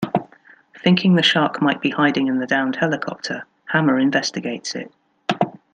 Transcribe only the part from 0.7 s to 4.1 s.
Thinking the shark might be hiding in the downed helicopter, Hammer